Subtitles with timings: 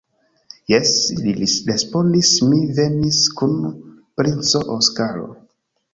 [0.71, 0.93] Jes,
[1.25, 3.55] li respondis mi venis kun
[4.23, 5.29] princo Oskaro.